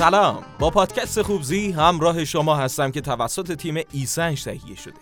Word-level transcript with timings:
سلام. 0.00 0.44
با 0.58 0.70
پادکست 0.70 1.22
خوبزی 1.22 1.72
همراه 1.72 2.24
شما 2.24 2.56
هستم 2.56 2.90
که 2.90 3.00
توسط 3.00 3.56
تیم 3.56 3.82
ایسنج 3.92 4.44
تهیه 4.44 4.76
شده. 4.76 5.00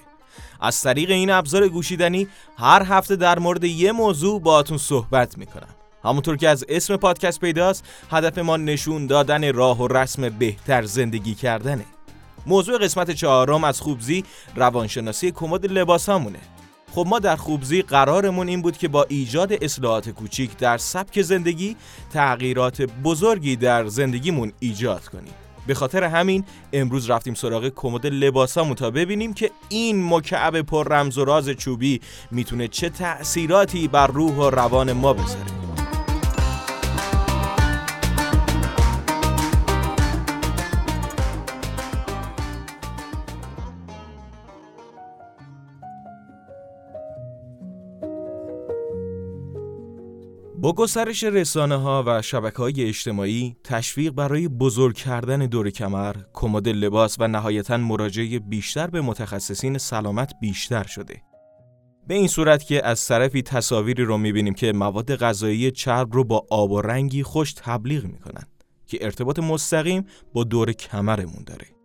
از 0.60 0.82
طریق 0.82 1.10
این 1.10 1.30
ابزار 1.30 1.68
گوشیدنی 1.68 2.28
هر 2.56 2.82
هفته 2.82 3.16
در 3.16 3.38
مورد 3.38 3.64
یه 3.64 3.92
موضوع 3.92 4.40
باهاتون 4.40 4.78
صحبت 4.78 5.38
می‌کنم. 5.38 5.68
همونطور 6.04 6.36
که 6.36 6.48
از 6.48 6.64
اسم 6.68 6.96
پادکست 6.96 7.40
پیداست 7.40 7.84
هدف 8.10 8.38
ما 8.38 8.56
نشون 8.56 9.06
دادن 9.06 9.52
راه 9.54 9.82
و 9.82 9.88
رسم 9.88 10.28
بهتر 10.28 10.82
زندگی 10.82 11.34
کردنه. 11.34 11.84
موضوع 12.46 12.78
قسمت 12.78 13.10
چهارم 13.10 13.64
از 13.64 13.80
خوبزی 13.80 14.24
روانشناسی 14.56 15.30
کمد 15.30 15.66
لباس 15.66 16.08
همونه 16.08 16.40
خب 16.94 17.04
ما 17.08 17.18
در 17.18 17.36
خوبزی 17.36 17.82
قرارمون 17.82 18.48
این 18.48 18.62
بود 18.62 18.76
که 18.76 18.88
با 18.88 19.06
ایجاد 19.08 19.64
اصلاحات 19.64 20.10
کوچیک 20.10 20.56
در 20.56 20.78
سبک 20.78 21.22
زندگی 21.22 21.76
تغییرات 22.12 22.82
بزرگی 22.82 23.56
در 23.56 23.86
زندگیمون 23.86 24.52
ایجاد 24.60 25.04
کنیم. 25.08 25.34
به 25.66 25.74
خاطر 25.74 26.04
همین 26.04 26.44
امروز 26.72 27.10
رفتیم 27.10 27.34
سراغ 27.34 27.68
کمد 27.68 28.06
لباسامون 28.06 28.74
تا 28.74 28.90
ببینیم 28.90 29.32
که 29.32 29.50
این 29.68 30.14
مکعب 30.14 30.62
پر 30.62 30.88
رمز 30.88 31.18
و 31.18 31.24
راز 31.24 31.48
چوبی 31.48 32.00
می‌تونه 32.30 32.68
چه 32.68 32.88
تأثیراتی 32.88 33.88
بر 33.88 34.06
روح 34.06 34.32
و 34.32 34.50
روان 34.50 34.92
ما 34.92 35.12
بذاره. 35.12 35.57
با 50.68 50.74
گسترش 50.74 51.24
رسانه 51.24 51.76
ها 51.76 52.04
و 52.06 52.22
شبکه 52.22 52.56
های 52.56 52.84
اجتماعی 52.84 53.56
تشویق 53.64 54.12
برای 54.12 54.48
بزرگ 54.48 54.96
کردن 54.96 55.38
دور 55.38 55.70
کمر، 55.70 56.16
کمد 56.32 56.68
لباس 56.68 57.16
و 57.18 57.28
نهایتا 57.28 57.76
مراجعه 57.76 58.38
بیشتر 58.38 58.86
به 58.86 59.00
متخصصین 59.00 59.78
سلامت 59.78 60.32
بیشتر 60.40 60.84
شده. 60.84 61.22
به 62.08 62.14
این 62.14 62.28
صورت 62.28 62.64
که 62.64 62.86
از 62.86 63.06
طرفی 63.06 63.42
تصاویری 63.42 64.04
رو 64.04 64.18
می‌بینیم 64.18 64.54
که 64.54 64.72
مواد 64.72 65.16
غذایی 65.16 65.70
چرب 65.70 66.14
رو 66.14 66.24
با 66.24 66.46
آب 66.50 66.70
و 66.70 66.80
رنگی 66.80 67.22
خوش 67.22 67.52
تبلیغ 67.52 68.04
می‌کنن 68.04 68.44
که 68.86 68.98
ارتباط 69.00 69.38
مستقیم 69.38 70.06
با 70.32 70.44
دور 70.44 70.72
کمرمون 70.72 71.44
داره. 71.46 71.77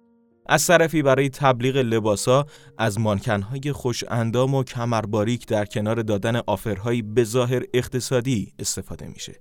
از 0.46 0.68
طرفی 0.68 1.02
برای 1.02 1.30
تبلیغ 1.30 1.78
لباسا 1.78 2.46
از 2.78 3.00
مانکنهای 3.00 3.72
خوش 3.72 4.04
اندام 4.08 4.56
و 4.56 4.64
کمرباریک 4.64 5.48
در 5.48 5.66
کنار 5.66 6.02
دادن 6.02 6.36
آفرهایی 6.36 7.02
به 7.02 7.24
ظاهر 7.24 7.64
اقتصادی 7.74 8.54
استفاده 8.60 9.08
میشه 9.08 9.34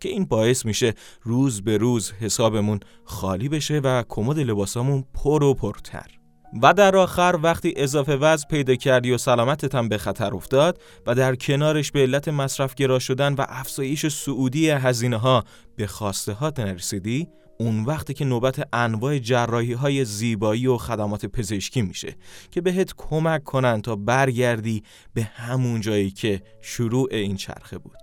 که 0.00 0.08
این 0.08 0.24
باعث 0.24 0.64
میشه 0.64 0.94
روز 1.22 1.62
به 1.62 1.76
روز 1.76 2.12
حسابمون 2.12 2.80
خالی 3.04 3.48
بشه 3.48 3.78
و 3.78 4.02
کمد 4.08 4.38
لباسامون 4.38 5.04
پر 5.14 5.42
و 5.42 5.54
پرتر. 5.54 6.18
و 6.62 6.74
در 6.74 6.96
آخر 6.96 7.38
وقتی 7.42 7.74
اضافه 7.76 8.16
وزن 8.16 8.48
پیدا 8.50 8.74
کردی 8.74 9.10
و 9.10 9.18
سلامتت 9.18 9.74
هم 9.74 9.88
به 9.88 9.98
خطر 9.98 10.34
افتاد 10.34 10.80
و 11.06 11.14
در 11.14 11.34
کنارش 11.34 11.92
به 11.92 12.00
علت 12.00 12.28
مصرفگرا 12.28 12.98
شدن 12.98 13.34
و 13.34 13.44
افزایش 13.48 14.06
سعودی 14.06 14.70
هزینه 14.70 15.16
ها 15.16 15.44
به 15.76 15.86
خواسته 15.86 16.32
ها 16.32 16.52
نرسیدی 16.58 17.28
اون 17.60 17.84
وقتی 17.84 18.14
که 18.14 18.24
نوبت 18.24 18.68
انواع 18.72 19.18
جراحی 19.18 19.72
های 19.72 20.04
زیبایی 20.04 20.66
و 20.66 20.76
خدمات 20.76 21.26
پزشکی 21.26 21.82
میشه 21.82 22.16
که 22.50 22.60
بهت 22.60 22.94
کمک 22.96 23.44
کنن 23.44 23.82
تا 23.82 23.96
برگردی 23.96 24.82
به 25.14 25.22
همون 25.22 25.80
جایی 25.80 26.10
که 26.10 26.42
شروع 26.60 27.08
این 27.10 27.36
چرخه 27.36 27.78
بود. 27.78 27.98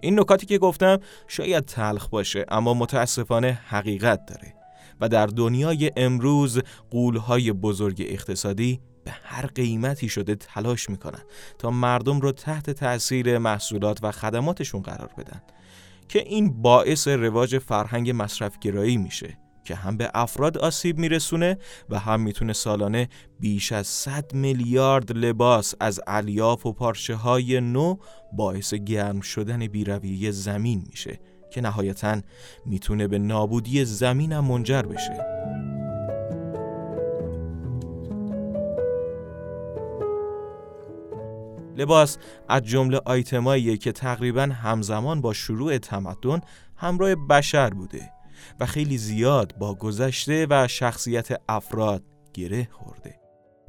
این 0.00 0.20
نکاتی 0.20 0.46
که 0.46 0.58
گفتم 0.58 0.98
شاید 1.28 1.64
تلخ 1.64 2.08
باشه 2.08 2.44
اما 2.48 2.74
متاسفانه 2.74 3.52
حقیقت 3.66 4.26
داره 4.26 4.54
و 5.00 5.08
در 5.08 5.26
دنیای 5.26 5.90
امروز 5.96 6.60
قولهای 6.90 7.52
بزرگ 7.52 8.06
اقتصادی 8.08 8.80
به 9.04 9.10
هر 9.22 9.46
قیمتی 9.46 10.08
شده 10.08 10.34
تلاش 10.34 10.90
می‌کنن 10.90 11.22
تا 11.58 11.70
مردم 11.70 12.20
رو 12.20 12.32
تحت 12.32 12.70
تأثیر 12.70 13.38
محصولات 13.38 13.98
و 14.02 14.12
خدماتشون 14.12 14.82
قرار 14.82 15.10
بدن. 15.18 15.42
که 16.08 16.18
این 16.18 16.62
باعث 16.62 17.08
رواج 17.08 17.58
فرهنگ 17.58 18.12
مصرفگرایی 18.14 18.96
میشه 18.96 19.38
که 19.64 19.74
هم 19.74 19.96
به 19.96 20.10
افراد 20.14 20.58
آسیب 20.58 20.98
میرسونه 20.98 21.58
و 21.90 21.98
هم 21.98 22.20
می‌تونه 22.20 22.52
سالانه 22.52 23.08
بیش 23.40 23.72
از 23.72 23.86
100 23.86 24.34
میلیارد 24.34 25.12
لباس 25.12 25.74
از 25.80 26.00
الیاف 26.06 26.66
و 26.66 26.72
پارچه 26.72 27.14
های 27.14 27.60
نو 27.60 27.96
باعث 28.32 28.74
گرم 28.74 29.20
شدن 29.20 29.66
بیرویه 29.66 30.30
زمین 30.30 30.84
میشه 30.90 31.20
که 31.50 31.60
نهایتا 31.60 32.20
می‌تونه 32.66 33.08
به 33.08 33.18
نابودی 33.18 33.84
زمین 33.84 34.32
هم 34.32 34.44
منجر 34.44 34.82
بشه. 34.82 35.35
لباس 41.76 42.18
از 42.48 42.62
جمله 42.62 43.00
آیتماییه 43.04 43.76
که 43.76 43.92
تقریبا 43.92 44.42
همزمان 44.42 45.20
با 45.20 45.32
شروع 45.32 45.78
تمدن 45.78 46.40
همراه 46.76 47.14
بشر 47.14 47.70
بوده 47.70 48.10
و 48.60 48.66
خیلی 48.66 48.98
زیاد 48.98 49.54
با 49.58 49.74
گذشته 49.74 50.46
و 50.50 50.68
شخصیت 50.68 51.40
افراد 51.48 52.02
گره 52.34 52.68
خورده. 52.72 53.20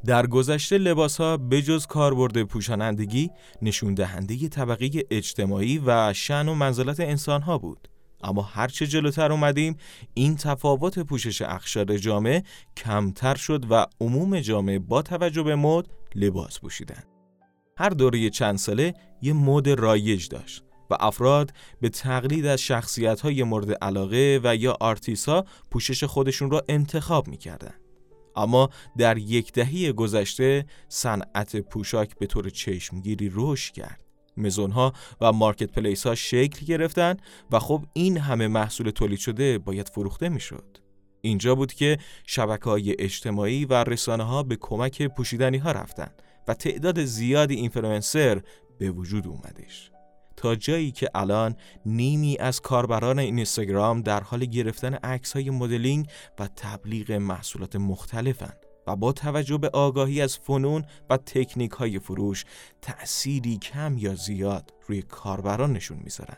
در 0.06 0.28
گذشته 0.28 0.78
لباس 0.78 1.18
ها 1.18 1.38
بجز 1.38 1.86
کاربرد 1.86 2.44
پوشانندگی 2.44 3.30
نشون 3.62 3.94
دهنده 3.94 4.50
طبقه 4.50 4.90
اجتماعی 5.12 5.82
و 5.86 6.14
شن 6.14 6.48
و 6.48 6.54
منزلت 6.54 7.00
انسان 7.00 7.42
ها 7.42 7.58
بود. 7.58 7.90
اما 8.24 8.42
هرچه 8.42 8.88
جلوتر 8.88 9.32
اومدیم 9.32 9.78
این 10.14 10.36
تفاوت 10.36 11.00
پوشش 11.00 11.42
اخشار 11.42 11.98
جامعه 11.98 12.44
کمتر 12.78 13.36
شد 13.36 13.66
و 13.70 13.86
عموم 14.02 14.40
جامعه 14.40 14.80
با 14.80 15.02
توجه 15.02 15.44
به 15.44 15.56
مد 15.56 15.88
لباس 16.16 16.60
پوشیدن. 16.60 17.17
هر 17.78 17.90
دوره 17.90 18.30
چند 18.30 18.58
ساله 18.58 18.94
یه 19.22 19.34
مد 19.34 19.70
رایج 19.70 20.28
داشت 20.28 20.64
و 20.90 20.98
افراد 21.00 21.54
به 21.82 21.90
تقلید 21.90 22.46
از 22.46 22.62
شخصیت 22.62 23.22
های 23.22 23.44
مورد 23.44 23.72
علاقه 23.72 24.40
و 24.44 24.56
یا 24.56 24.78
آرتیس 24.80 25.30
ها 25.30 25.46
پوشش 25.72 26.04
خودشون 26.04 26.52
را 26.52 26.64
انتخاب 26.70 27.28
می‌کردن. 27.28 27.74
اما 28.36 28.70
در 28.98 29.18
یک 29.18 29.54
دهه 29.54 29.92
گذشته 29.92 30.66
صنعت 30.90 31.56
پوشاک 31.56 32.18
به 32.20 32.26
طور 32.26 32.50
چشمگیری 32.50 33.32
رشد 33.36 33.74
کرد. 33.74 34.00
مزون 34.38 34.72
ها 34.72 34.94
و 35.22 35.32
marketplace 35.32 36.08
ها 36.08 36.16
شکل 36.16 36.66
گرفتن 36.66 37.18
و 37.52 37.60
خب 37.60 37.86
این 37.94 38.18
همه 38.18 38.48
محصول 38.48 38.90
تولید 38.90 39.20
شده 39.20 39.58
باید 39.58 39.90
فروخته 39.90 40.30
می‌شد. 40.30 40.78
اینجا 41.22 41.56
بود 41.56 41.74
که 41.74 41.98
شبکه 42.26 42.70
های 42.70 42.96
اجتماعی 43.00 43.66
و 43.66 43.74
رسانه 43.74 44.24
ها 44.24 44.44
به 44.44 44.56
کمک 44.56 45.02
پوشیدنی 45.02 45.58
ها 45.58 45.72
رفتند 45.72 46.22
و 46.48 46.54
تعداد 46.54 47.04
زیادی 47.04 47.56
اینفلوئنسر 47.56 48.42
به 48.80 48.92
وجود 48.92 49.28
اومدش. 49.28 49.92
تا 50.36 50.56
جایی 50.56 50.92
که 50.92 51.10
الان 51.16 51.56
نیمی 51.86 52.38
از 52.40 52.62
کاربران 52.62 53.20
اینستاگرام 53.20 54.02
در 54.02 54.24
حال 54.24 54.46
گرفتن 54.46 54.94
عکس 54.94 55.34
های 55.34 55.50
مدلینگ 55.50 56.08
و 56.40 56.48
تبلیغ 56.48 57.12
محصولات 57.12 57.76
مختلفن 57.76 58.54
و 58.88 58.96
با 58.96 59.12
توجه 59.12 59.58
به 59.58 59.70
آگاهی 59.70 60.22
از 60.22 60.38
فنون 60.38 60.86
و 61.10 61.18
تکنیک 61.18 61.72
های 61.72 62.00
فروش 62.00 62.46
تأثیری 62.82 63.58
کم 63.58 63.98
یا 63.98 64.16
زیاد 64.16 64.74
روی 64.88 65.02
کاربرانشون 65.02 65.98
می‌ذارن. 66.04 66.38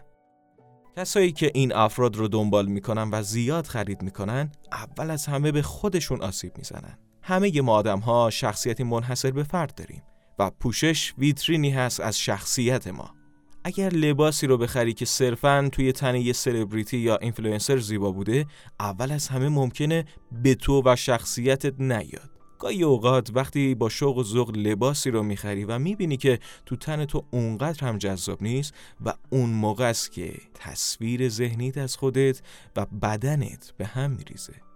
کسایی 0.98 1.32
که 1.32 1.52
این 1.54 1.74
افراد 1.74 2.16
رو 2.16 2.28
دنبال 2.28 2.66
می‌کنن 2.66 3.10
و 3.12 3.24
زیاد 3.24 3.66
خرید 3.66 4.02
می‌کنن 4.02 4.52
اول 4.72 5.12
از 5.12 5.26
همه 5.26 5.52
به 5.52 5.62
خودشون 5.62 6.22
آسیب 6.22 6.58
می‌زنن. 6.58 6.98
همه 7.22 7.62
ما 7.62 7.74
آدم 7.74 8.00
ها 8.00 8.30
شخصیتی 8.30 8.84
منحصر 8.84 9.32
به 9.32 9.44
فرد 9.44 9.76
داریم 9.76 10.04
و 10.40 10.50
پوشش 10.50 11.14
ویترینی 11.18 11.70
هست 11.70 12.00
از 12.00 12.20
شخصیت 12.20 12.88
ما. 12.88 13.16
اگر 13.64 13.90
لباسی 13.90 14.48
رو 14.48 14.58
بخری 14.58 14.94
که 14.94 15.06
صرفا 15.06 15.70
توی 15.72 15.92
تن 15.92 16.16
یه 16.16 16.34
سلبریتی 16.34 16.98
یا 16.98 17.18
اینفلوئنسر 17.18 17.78
زیبا 17.78 18.12
بوده 18.12 18.46
اول 18.80 19.12
از 19.12 19.28
همه 19.28 19.50
ممکنه 19.50 20.06
به 20.32 20.56
تو 20.56 20.82
و 20.86 20.96
شخصیتت 20.96 21.82
نیاد. 21.82 22.30
گاهی 22.60 22.84
اوقات 22.84 23.30
وقتی 23.34 23.76
با 23.76 23.90
شوق 23.90 24.18
و 24.18 24.24
ذوق 24.24 24.58
لباسی 24.58 25.12
رو 25.12 25.24
می‌خری 25.24 25.66
و 25.66 25.80
می‌بینی 25.80 26.18
که 26.18 26.40
تو 26.66 26.76
تن 26.76 27.06
تو 27.06 27.26
اونقدر 27.32 27.88
هم 27.88 27.98
جذاب 27.98 28.44
نیست 28.44 28.74
و 29.06 29.14
اون 29.30 29.50
موقع 29.50 29.90
است 29.90 30.12
که 30.12 30.34
تصویر 30.54 31.30
ذهنیت 31.30 31.78
از 31.78 31.96
خودت 31.96 32.42
و 32.76 32.86
بدنت 32.86 33.74
به 33.78 33.86
هم 33.86 34.12
میریزه. 34.12 34.69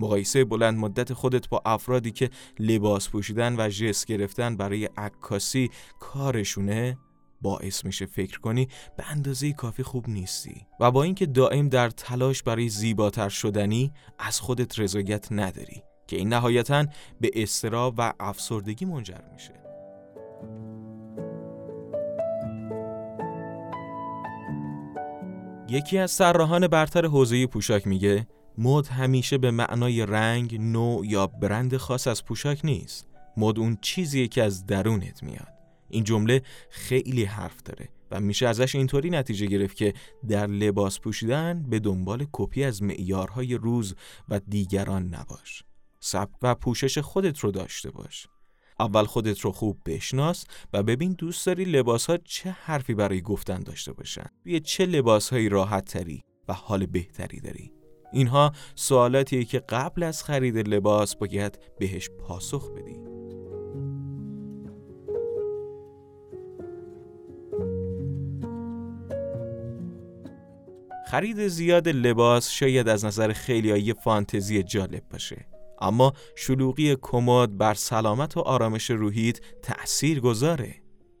مقایسه 0.00 0.44
بلند 0.44 0.78
مدت 0.78 1.12
خودت 1.12 1.48
با 1.48 1.62
افرادی 1.64 2.10
که 2.10 2.30
لباس 2.58 3.08
پوشیدن 3.08 3.56
و 3.58 3.68
جس 3.68 4.04
گرفتن 4.04 4.56
برای 4.56 4.84
عکاسی 4.96 5.70
کارشونه 6.00 6.98
باعث 7.42 7.84
میشه 7.84 8.06
فکر 8.06 8.40
کنی 8.40 8.68
به 8.96 9.10
اندازه 9.10 9.52
کافی 9.52 9.82
خوب 9.82 10.08
نیستی. 10.08 10.66
و 10.80 10.90
با 10.90 11.02
اینکه 11.02 11.26
دائم 11.26 11.68
در 11.68 11.90
تلاش 11.90 12.42
برای 12.42 12.68
زیباتر 12.68 13.28
شدنی 13.28 13.92
از 14.18 14.40
خودت 14.40 14.78
رضایت 14.78 15.28
نداری 15.30 15.82
که 16.06 16.16
این 16.16 16.28
نهایتا 16.28 16.86
به 17.20 17.30
استراب 17.34 17.94
و 17.98 18.12
افسردگی 18.20 18.84
منجر 18.84 19.20
میشه. 19.32 19.54
یکی 25.68 25.98
از 25.98 26.10
سرراهان 26.10 26.68
برتر 26.68 27.06
حوزه 27.06 27.46
پوشاک 27.46 27.86
میگه 27.86 28.26
مد 28.58 28.86
همیشه 28.86 29.38
به 29.38 29.50
معنای 29.50 30.06
رنگ، 30.06 30.60
نوع 30.60 31.06
یا 31.06 31.26
برند 31.26 31.76
خاص 31.76 32.06
از 32.06 32.24
پوشاک 32.24 32.60
نیست. 32.64 33.06
مد 33.36 33.58
اون 33.58 33.78
چیزیه 33.82 34.28
که 34.28 34.42
از 34.42 34.66
درونت 34.66 35.22
میاد. 35.22 35.52
این 35.88 36.04
جمله 36.04 36.42
خیلی 36.70 37.24
حرف 37.24 37.62
داره 37.62 37.88
و 38.10 38.20
میشه 38.20 38.48
ازش 38.48 38.74
اینطوری 38.74 39.10
نتیجه 39.10 39.46
گرفت 39.46 39.76
که 39.76 39.94
در 40.28 40.46
لباس 40.46 41.00
پوشیدن 41.00 41.66
به 41.70 41.78
دنبال 41.78 42.26
کپی 42.32 42.64
از 42.64 42.82
معیارهای 42.82 43.54
روز 43.54 43.94
و 44.28 44.40
دیگران 44.48 45.14
نباش. 45.14 45.64
سبک 46.00 46.34
و 46.42 46.54
پوشش 46.54 46.98
خودت 46.98 47.38
رو 47.38 47.50
داشته 47.50 47.90
باش. 47.90 48.26
اول 48.80 49.04
خودت 49.04 49.40
رو 49.40 49.52
خوب 49.52 49.80
بشناس 49.86 50.44
و 50.72 50.82
ببین 50.82 51.12
دوست 51.12 51.46
داری 51.46 51.64
لباس 51.64 52.06
ها 52.06 52.16
چه 52.16 52.50
حرفی 52.50 52.94
برای 52.94 53.20
گفتن 53.20 53.60
داشته 53.60 53.92
باشن. 53.92 54.26
توی 54.42 54.60
چه 54.60 54.86
لباس 54.86 55.30
هایی 55.30 55.48
راحت 55.48 55.84
تری 55.84 56.22
و 56.48 56.52
حال 56.52 56.86
بهتری 56.86 57.40
داری. 57.40 57.79
اینها 58.12 58.52
سوالاتیه 58.74 59.44
که 59.44 59.58
قبل 59.58 60.02
از 60.02 60.24
خرید 60.24 60.68
لباس 60.68 61.16
باید 61.16 61.58
بهش 61.78 62.10
پاسخ 62.10 62.70
بدی. 62.70 63.10
خرید 71.10 71.48
زیاد 71.48 71.88
لباس 71.88 72.50
شاید 72.50 72.88
از 72.88 73.04
نظر 73.04 73.32
خیلی 73.32 73.94
فانتزی 73.94 74.62
جالب 74.62 75.02
باشه 75.12 75.46
اما 75.80 76.12
شلوغی 76.36 76.96
کمد 77.02 77.58
بر 77.58 77.74
سلامت 77.74 78.36
و 78.36 78.40
آرامش 78.40 78.90
روحیت 78.90 79.40
تأثیر 79.62 80.20
گذاره 80.20 80.74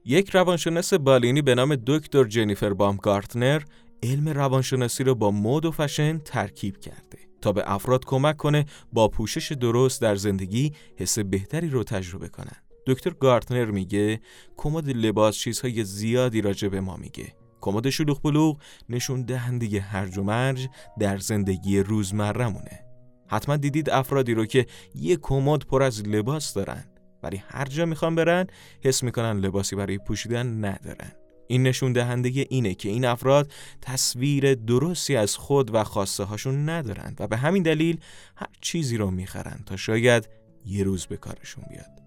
یک 0.04 0.30
روانشناس 0.30 0.94
بالینی 0.94 1.42
به 1.42 1.54
نام 1.54 1.76
دکتر 1.86 2.24
جنیفر 2.24 2.72
بامگارتنر 2.72 3.62
علم 4.02 4.28
روانشناسی 4.28 5.04
رو 5.04 5.14
با 5.14 5.30
مد 5.30 5.64
و 5.64 5.70
فشن 5.70 6.18
ترکیب 6.18 6.80
کرده 6.80 7.18
تا 7.40 7.52
به 7.52 7.62
افراد 7.72 8.04
کمک 8.04 8.36
کنه 8.36 8.64
با 8.92 9.08
پوشش 9.08 9.52
درست 9.52 10.00
در 10.00 10.16
زندگی 10.16 10.72
حس 10.96 11.18
بهتری 11.18 11.68
رو 11.68 11.84
تجربه 11.84 12.28
کنن. 12.28 12.56
دکتر 12.86 13.10
گارتنر 13.10 13.70
میگه 13.70 14.20
کمد 14.56 14.88
لباس 14.88 15.36
چیزهای 15.36 15.84
زیادی 15.84 16.40
راجع 16.40 16.68
به 16.68 16.80
ما 16.80 16.96
میگه. 16.96 17.34
کمد 17.60 17.90
شلوغ 17.90 18.22
بلوغ 18.22 18.60
نشون 18.88 19.22
دهنده 19.22 19.80
هرج 19.80 20.18
و 20.18 20.22
مرج 20.22 20.68
در 20.98 21.18
زندگی 21.18 21.80
روزمرهمونه. 21.80 22.84
حتما 23.28 23.56
دیدید 23.56 23.90
افرادی 23.90 24.34
رو 24.34 24.46
که 24.46 24.66
یه 24.94 25.16
کمد 25.16 25.60
پر 25.60 25.82
از 25.82 26.02
لباس 26.02 26.54
دارن 26.54 26.84
ولی 27.22 27.42
هر 27.48 27.64
جا 27.64 27.86
می‌خوان 27.86 28.14
برن 28.14 28.46
حس 28.84 29.02
می‌کنن 29.02 29.40
لباسی 29.40 29.76
برای 29.76 29.98
پوشیدن 29.98 30.64
ندارن. 30.64 31.12
این 31.50 31.62
نشون 31.62 31.92
دهنده 31.92 32.46
اینه 32.50 32.74
که 32.74 32.88
این 32.88 33.04
افراد 33.04 33.52
تصویر 33.82 34.54
درستی 34.54 35.16
از 35.16 35.36
خود 35.36 35.74
و 35.74 35.84
خواسته 35.84 36.24
هاشون 36.24 36.68
ندارند 36.68 37.16
و 37.20 37.26
به 37.26 37.36
همین 37.36 37.62
دلیل 37.62 38.00
هر 38.36 38.48
چیزی 38.60 38.96
رو 38.96 39.10
می‌خرن 39.10 39.60
تا 39.66 39.76
شاید 39.76 40.28
یه 40.66 40.84
روز 40.84 41.06
به 41.06 41.16
کارشون 41.16 41.64
بیاد. 41.70 42.02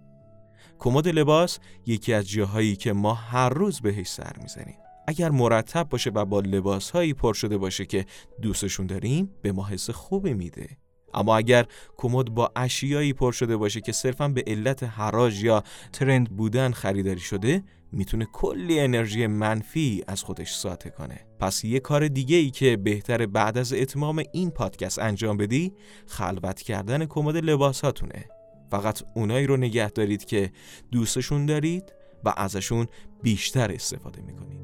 کمد 0.80 1.08
لباس 1.08 1.60
یکی 1.86 2.14
از 2.14 2.30
جاهایی 2.30 2.76
که 2.76 2.94
ما 2.94 3.14
هر 3.14 3.50
روز 3.50 3.82
بهش 3.82 4.08
سر 4.08 4.34
می‌زنیم. 4.42 4.78
اگر 5.08 5.30
مرتب 5.30 5.90
باشه 5.90 6.10
و 6.10 6.26
با 6.26 6.40
لباس 6.40 6.92
هایی 6.92 7.14
پر 7.14 7.34
شده 7.34 7.58
باشه 7.58 7.86
که 7.86 8.06
دوستشون 8.42 8.88
داریم 8.88 9.30
به 9.42 9.52
ما 9.52 9.68
حس 9.68 9.90
خوبی 9.90 10.34
میده. 10.34 10.78
اما 11.14 11.38
اگر 11.38 11.66
کمد 11.98 12.26
با 12.26 12.52
اشیایی 12.56 13.14
پر 13.14 13.32
شده 13.32 13.58
باشه 13.58 13.82
که 13.82 13.92
صرفا 13.92 14.28
به 14.28 14.44
علت 14.48 14.84
حراج 14.84 15.44
یا 15.44 15.64
ترند 15.94 16.30
بودن 16.30 16.72
خریداری 16.72 17.20
شده 17.20 17.64
می‌تونه 17.94 18.26
کلی 18.26 18.80
انرژی 18.80 19.28
منفی 19.28 20.04
از 20.08 20.24
خودش 20.24 20.54
ساطع 20.54 20.90
کنه. 20.90 21.20
پس 21.40 21.64
یه 21.64 21.80
کار 21.80 22.08
دیگه 22.08 22.36
ای 22.36 22.52
که 22.52 22.78
بهتر 22.78 23.26
بعد 23.26 23.58
از 23.58 23.74
اتمام 23.74 24.24
این 24.34 24.52
پادکست 24.52 25.00
انجام 25.00 25.38
بدی 25.38 25.74
خلوت 26.08 26.62
کردن 26.62 27.06
کمد 27.06 27.38
لباساتونه. 27.38 28.26
فقط 28.72 29.02
اونایی 29.16 29.48
رو 29.48 29.58
نگه 29.58 29.90
دارید 29.90 30.26
که 30.26 30.52
دوستشون 30.92 31.46
دارید 31.46 31.94
و 32.24 32.34
ازشون 32.38 32.88
بیشتر 33.24 33.72
استفاده 33.72 34.22
می‌کنید. 34.22 34.64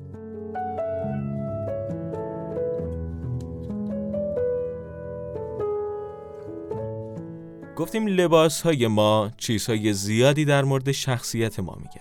گفتیم 7.76 8.08
لباس 8.08 8.62
های 8.62 8.88
ما 8.88 9.32
چیزهای 9.38 9.94
زیادی 9.94 10.46
در 10.46 10.64
مورد 10.64 10.92
شخصیت 10.92 11.60
ما 11.60 11.78
میگن. 11.80 11.99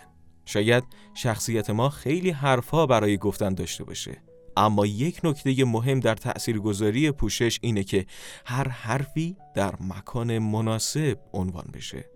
شاید 0.48 0.84
شخصیت 1.14 1.70
ما 1.70 1.88
خیلی 1.88 2.30
حرفها 2.30 2.86
برای 2.86 3.16
گفتن 3.16 3.54
داشته 3.54 3.84
باشه. 3.84 4.22
اما 4.56 4.86
یک 4.86 5.20
نکته 5.24 5.64
مهم 5.64 6.00
در 6.00 6.14
تأثیرگذاری 6.14 7.10
پوشش 7.10 7.58
اینه 7.62 7.84
که 7.84 8.06
هر 8.46 8.68
حرفی 8.68 9.36
در 9.54 9.74
مکان 9.80 10.38
مناسب 10.38 11.18
عنوان 11.32 11.70
بشه. 11.74 12.10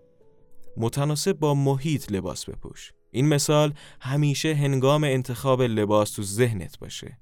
متناسب 0.76 1.32
با 1.32 1.54
محیط 1.54 2.12
لباس 2.12 2.44
بپوش. 2.44 2.92
این 3.10 3.28
مثال 3.28 3.74
همیشه 4.00 4.54
هنگام 4.54 5.04
انتخاب 5.04 5.62
لباس 5.62 6.10
تو 6.10 6.22
ذهنت 6.22 6.78
باشه. 6.78 7.18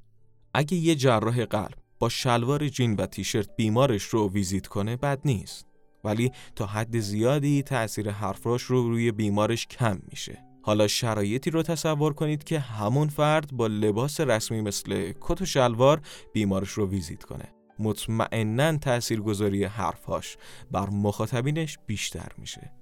اگه 0.55 0.77
یه 0.77 0.95
جراح 0.95 1.45
قلب 1.45 1.79
با 1.99 2.09
شلوار 2.09 2.69
جین 2.69 2.95
و 2.95 3.07
تیشرت 3.07 3.57
بیمارش 3.57 4.03
رو 4.03 4.31
ویزیت 4.31 4.67
کنه 4.67 4.97
بد 4.97 5.21
نیست. 5.25 5.67
ولی 6.05 6.33
تا 6.57 6.67
حد 6.67 7.01
زیادی 7.01 7.63
تأثیر 7.63 8.11
حرفاش 8.11 8.63
رو 8.63 8.89
روی 8.89 9.13
بیمارش 9.13 9.67
کم 9.67 10.01
میشه. 10.09 10.50
حالا 10.63 10.87
شرایطی 10.89 11.51
رو 11.51 11.63
تصور 11.63 12.13
کنید 12.15 12.45
که 12.45 12.59
همون 12.59 13.09
فرد 13.09 13.53
با 13.53 13.67
لباس 13.67 14.21
رسمی 14.21 14.61
مثل 14.61 15.13
کت 15.21 15.43
و 15.43 15.45
شلوار 15.45 16.01
بیمارش 16.33 16.71
رو 16.71 16.89
ویزیت 16.89 17.25
کنه. 17.25 17.55
مطمئنا 17.79 18.79
تاثیرگذاری 18.79 19.65
حرفهاش 19.65 20.37
بر 20.71 20.91
مخاطبینش 20.91 21.79
بیشتر 21.87 22.29
میشه. 22.39 22.73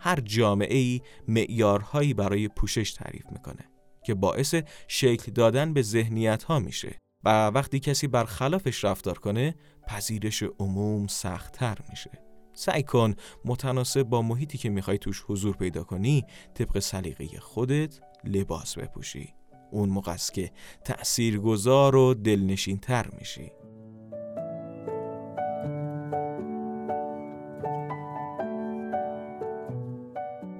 هر 0.00 0.20
جامعه 0.20 0.76
ای 0.76 1.00
معیارهایی 1.28 2.14
برای 2.14 2.48
پوشش 2.48 2.92
تعریف 2.92 3.24
می‌کنه 3.32 3.64
که 4.04 4.14
باعث 4.14 4.54
شکل 4.88 5.32
دادن 5.32 5.72
به 5.72 5.82
ذهنیت 5.82 6.42
ها 6.42 6.58
میشه 6.58 6.98
و 7.24 7.46
وقتی 7.46 7.80
کسی 7.80 8.06
برخلافش 8.06 8.84
رفتار 8.84 9.18
کنه 9.18 9.54
پذیرش 9.86 10.42
عموم 10.58 11.06
سختتر 11.06 11.78
میشه. 11.90 12.25
سعی 12.56 12.82
کن 12.82 13.14
متناسب 13.44 14.02
با 14.02 14.22
محیطی 14.22 14.58
که 14.58 14.68
می‌خوای 14.68 14.98
توش 14.98 15.24
حضور 15.26 15.56
پیدا 15.56 15.84
کنی 15.84 16.24
طبق 16.54 16.78
سلیقه 16.78 17.40
خودت 17.40 18.00
لباس 18.24 18.78
بپوشی. 18.78 19.34
اون 19.70 19.88
موقع 19.88 20.12
است 20.12 20.34
که 20.34 20.50
تأثیر 20.84 21.38
گذار 21.38 21.96
و 21.96 22.14
دلنشین 22.14 22.78
تر 22.78 23.06
میشی. 23.18 23.52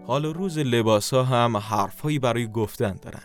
حال 0.07 0.25
و 0.25 0.33
روز 0.33 0.59
لباس 0.59 1.15
ها 1.15 1.23
هم 1.23 1.57
حرفهایی 1.57 2.19
برای 2.19 2.47
گفتن 2.47 2.97
دارن. 3.03 3.25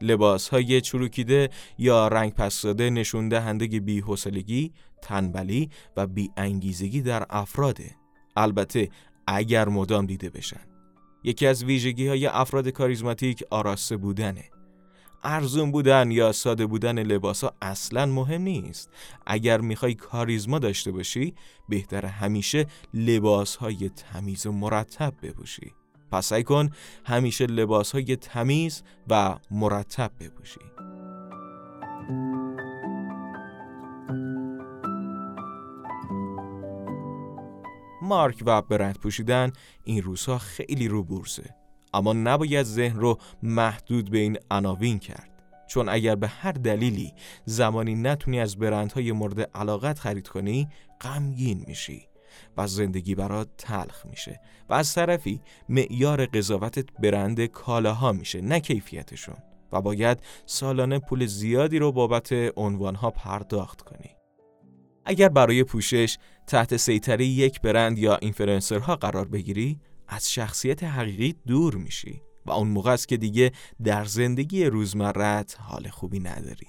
لباس 0.00 0.48
های 0.48 0.80
چروکیده 0.80 1.50
یا 1.78 2.08
رنگ 2.08 2.34
پس 2.34 2.62
داده 2.62 2.90
نشون 2.90 3.28
دهنده 3.28 3.66
بی‌حوصلگی، 3.66 4.72
تنبلی 5.02 5.70
و 5.96 6.06
بی‌انگیزگی 6.06 7.02
در 7.02 7.26
افراده. 7.30 8.03
البته 8.36 8.88
اگر 9.26 9.68
مدام 9.68 10.06
دیده 10.06 10.30
بشن. 10.30 10.60
یکی 11.24 11.46
از 11.46 11.64
ویژگی 11.64 12.08
های 12.08 12.26
افراد 12.26 12.68
کاریزماتیک 12.68 13.44
آراسته 13.50 13.96
بودنه. 13.96 14.44
ارزون 15.22 15.72
بودن 15.72 16.10
یا 16.10 16.32
ساده 16.32 16.66
بودن 16.66 16.98
لباس 17.02 17.44
ها 17.44 17.54
اصلا 17.62 18.06
مهم 18.06 18.42
نیست. 18.42 18.90
اگر 19.26 19.60
می‌خوای 19.60 19.94
کاریزما 19.94 20.58
داشته 20.58 20.92
باشی 20.92 21.34
بهتر 21.68 22.06
همیشه 22.06 22.66
لباس 22.94 23.56
های 23.56 23.88
تمیز 23.88 24.46
و 24.46 24.52
مرتب 24.52 25.14
بپوشی. 25.22 25.72
پس 26.12 26.26
سعی 26.26 26.42
کن 26.42 26.70
همیشه 27.04 27.46
لباس 27.46 27.92
های 27.92 28.16
تمیز 28.16 28.82
و 29.08 29.36
مرتب 29.50 30.10
بپوشی. 30.20 30.93
مارک 38.04 38.42
و 38.46 38.62
برند 38.62 38.98
پوشیدن 38.98 39.52
این 39.84 40.02
روزها 40.02 40.38
خیلی 40.38 40.88
رو 40.88 41.04
بورسه. 41.04 41.54
اما 41.94 42.12
نباید 42.12 42.62
ذهن 42.62 42.96
رو 42.96 43.18
محدود 43.42 44.10
به 44.10 44.18
این 44.18 44.38
عناوین 44.50 44.98
کرد. 44.98 45.30
چون 45.68 45.88
اگر 45.88 46.14
به 46.14 46.28
هر 46.28 46.52
دلیلی 46.52 47.12
زمانی 47.44 47.94
نتونی 47.94 48.40
از 48.40 48.56
برندهای 48.56 49.12
مورد 49.12 49.40
علاقت 49.40 49.98
خرید 49.98 50.28
کنی 50.28 50.68
غمگین 51.00 51.64
میشی 51.66 52.06
و 52.56 52.66
زندگی 52.66 53.14
برات 53.14 53.48
تلخ 53.58 54.06
میشه 54.06 54.40
و 54.68 54.74
از 54.74 54.94
طرفی 54.94 55.40
معیار 55.68 56.26
قضاوتت 56.26 56.92
برند 56.92 57.44
کالاها 57.46 58.12
میشه 58.12 58.40
نه 58.40 58.60
کیفیتشون. 58.60 59.36
و 59.74 59.80
باید 59.80 60.18
سالانه 60.46 60.98
پول 60.98 61.26
زیادی 61.26 61.78
رو 61.78 61.92
بابت 61.92 62.32
عنوانها 62.56 63.10
پرداخت 63.10 63.80
کنی. 63.80 64.10
اگر 65.04 65.28
برای 65.28 65.64
پوشش 65.64 66.18
تحت 66.46 66.76
سیطره 66.76 67.24
یک 67.24 67.60
برند 67.60 67.98
یا 67.98 68.16
اینفلوئنسرها 68.16 68.96
قرار 68.96 69.28
بگیری 69.28 69.80
از 70.08 70.32
شخصیت 70.32 70.84
حقیقی 70.84 71.34
دور 71.46 71.74
میشی 71.74 72.22
و 72.46 72.50
اون 72.50 72.68
موقع 72.68 72.92
است 72.92 73.08
که 73.08 73.16
دیگه 73.16 73.52
در 73.84 74.04
زندگی 74.04 74.64
روزمرت 74.64 75.56
حال 75.60 75.88
خوبی 75.88 76.20
نداری. 76.20 76.66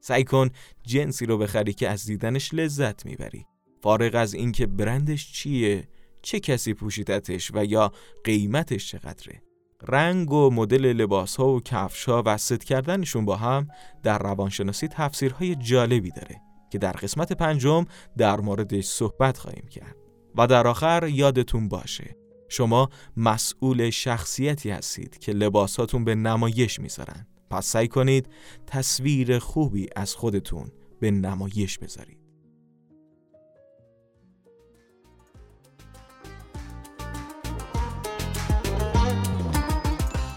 سعی 0.00 0.24
کن 0.24 0.50
جنسی 0.82 1.26
رو 1.26 1.38
بخری 1.38 1.72
که 1.72 1.88
از 1.88 2.06
دیدنش 2.06 2.54
لذت 2.54 3.06
می‌بری. 3.06 3.46
فارغ 3.82 4.14
از 4.14 4.34
اینکه 4.34 4.66
برندش 4.66 5.32
چیه 5.32 5.88
چه 6.22 6.40
کسی 6.40 6.74
پوشیدتش 6.74 7.50
و 7.54 7.64
یا 7.64 7.92
قیمتش 8.24 8.88
چقدره. 8.88 9.42
رنگ 9.82 10.32
و 10.32 10.50
مدل 10.50 10.92
لباس 10.92 11.36
ها 11.36 11.48
و 11.48 11.60
کفش 11.60 12.04
ها 12.04 12.22
و 12.26 12.36
ست 12.36 12.64
کردنشون 12.64 13.24
با 13.24 13.36
هم 13.36 13.68
در 14.02 14.18
روانشناسی 14.18 14.88
تفسیرهای 14.88 15.54
جالبی 15.54 16.10
داره. 16.10 16.45
که 16.76 16.80
در 16.80 16.92
قسمت 16.92 17.32
پنجم 17.32 17.84
در 18.16 18.40
موردش 18.40 18.86
صحبت 18.86 19.38
خواهیم 19.38 19.68
کرد. 19.70 19.96
و 20.38 20.46
در 20.46 20.66
آخر 20.66 21.08
یادتون 21.12 21.68
باشه 21.68 22.16
شما 22.48 22.88
مسئول 23.16 23.90
شخصیتی 23.90 24.70
هستید 24.70 25.18
که 25.18 25.32
لباساتون 25.32 26.04
به 26.04 26.14
نمایش 26.14 26.80
می‌ذارن. 26.80 27.26
پس 27.50 27.66
سعی 27.66 27.88
کنید 27.88 28.28
تصویر 28.66 29.38
خوبی 29.38 29.88
از 29.96 30.14
خودتون 30.14 30.70
به 31.00 31.10
نمایش 31.10 31.78
بذارید. 31.78 32.18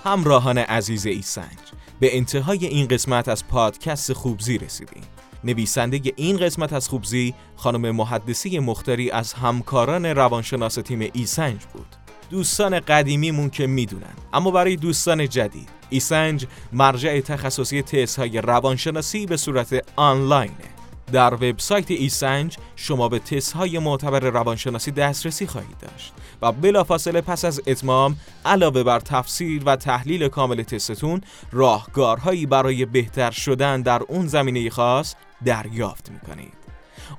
همراهان 0.03 0.57
عزیز 0.57 1.05
ایسنج 1.05 1.57
به 1.99 2.17
انتهای 2.17 2.65
این 2.65 2.87
قسمت 2.87 3.27
از 3.27 3.47
پادکست 3.47 4.13
خوبزی 4.13 4.57
رسیدیم. 4.57 5.03
نویسنده 5.43 6.01
این 6.15 6.37
قسمت 6.37 6.73
از 6.73 6.89
خوبزی 6.89 7.33
خانم 7.55 7.91
محدثی 7.91 8.59
مختاری 8.59 9.11
از 9.11 9.33
همکاران 9.33 10.05
روانشناس 10.05 10.75
تیم 10.75 11.09
ایسنج 11.13 11.65
بود. 11.73 11.95
دوستان 12.29 12.79
قدیمیمون 12.79 13.49
که 13.49 13.67
می‌دونن. 13.67 14.13
اما 14.33 14.51
برای 14.51 14.75
دوستان 14.75 15.29
جدید 15.29 15.69
ایسنج 15.89 16.45
مرجع 16.73 17.19
تخصصی 17.19 17.81
تست 17.81 18.19
های 18.19 18.41
روانشناسی 18.41 19.25
به 19.25 19.37
صورت 19.37 19.85
آنلاینه. 19.95 20.79
در 21.11 21.33
وبسایت 21.33 21.91
ایسنج 21.91 22.57
شما 22.75 23.09
به 23.09 23.19
تست 23.19 23.51
های 23.51 23.79
معتبر 23.79 24.19
روانشناسی 24.19 24.91
دسترسی 24.91 25.47
خواهید 25.47 25.77
داشت 25.81 26.13
و 26.41 26.51
بلافاصله 26.51 27.21
پس 27.21 27.45
از 27.45 27.61
اتمام 27.67 28.15
علاوه 28.45 28.83
بر 28.83 28.99
تفسیر 28.99 29.63
و 29.65 29.75
تحلیل 29.75 30.27
کامل 30.27 30.63
تستتون 30.63 31.21
راهکارهایی 31.51 32.45
برای 32.45 32.85
بهتر 32.85 33.31
شدن 33.31 33.81
در 33.81 34.01
اون 34.07 34.27
زمینه 34.27 34.69
خاص 34.69 35.15
دریافت 35.45 36.09
می‌کنید. 36.11 36.53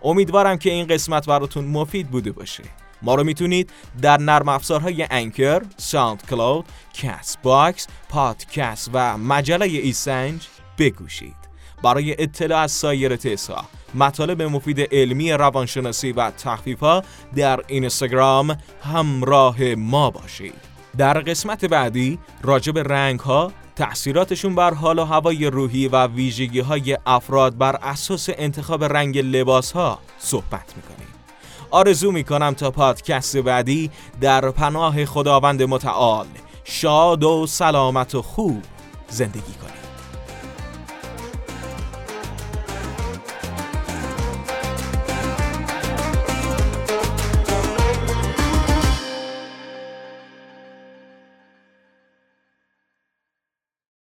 امیدوارم 0.02 0.58
که 0.58 0.70
این 0.70 0.86
قسمت 0.86 1.26
براتون 1.26 1.64
مفید 1.64 2.10
بوده 2.10 2.32
باشه. 2.32 2.64
ما 3.02 3.14
رو 3.14 3.24
می‌تونید 3.24 3.70
در 4.02 4.20
نرم 4.20 4.48
افزارهای 4.48 5.06
Anchor، 5.10 5.62
SoundCloud، 5.76 6.64
Castbox، 6.94 7.86
پادکست 8.08 8.90
و 8.92 9.18
مجله 9.18 9.66
ایسنج 9.66 10.46
بگوشید. 10.78 11.36
برای 11.82 12.22
اطلاع 12.22 12.60
از 12.60 12.72
سایر 12.72 13.16
تسا 13.16 13.64
مطالب 13.94 14.42
مفید 14.42 14.80
علمی 14.94 15.32
روانشناسی 15.32 16.12
و 16.12 16.30
تخفیف 16.30 16.80
ها 16.80 17.02
در 17.36 17.60
اینستاگرام 17.66 18.56
همراه 18.92 19.74
ما 19.74 20.10
باشید. 20.10 20.54
در 20.96 21.20
قسمت 21.20 21.64
بعدی 21.64 22.18
راجع 22.42 22.64
به 22.64 22.78
رنگ 22.78 23.20
ها 23.20 23.52
تأثیراتشون 23.80 24.54
بر 24.54 24.74
حال 24.74 24.98
و 24.98 25.04
هوای 25.04 25.46
روحی 25.46 25.88
و 25.88 26.06
ویژگی 26.06 26.60
های 26.60 26.98
افراد 27.06 27.58
بر 27.58 27.76
اساس 27.76 28.28
انتخاب 28.32 28.84
رنگ 28.84 29.18
لباس 29.18 29.72
ها 29.72 29.98
صحبت 30.18 30.72
می‌کنیم. 30.76 31.08
آرزو 31.70 32.12
می‌کنم 32.12 32.54
تا 32.54 32.70
پادکست 32.70 33.36
بعدی 33.36 33.90
در 34.20 34.50
پناه 34.50 35.04
خداوند 35.04 35.62
متعال 35.62 36.26
شاد 36.64 37.24
و 37.24 37.46
سلامت 37.46 38.14
و 38.14 38.22
خوب 38.22 38.62
زندگی 39.08 39.52
کنید 39.62 39.89